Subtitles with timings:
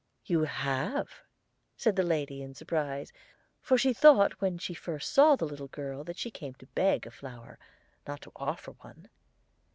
[0.25, 1.21] "'You have!'
[1.77, 3.13] said the lady, in surprise,
[3.61, 7.05] for she thought when she first saw the little girl that she came to beg
[7.05, 7.59] a flower,
[8.07, 9.09] not to offer one.